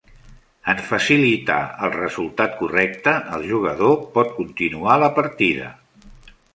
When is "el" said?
1.87-1.93, 3.37-3.47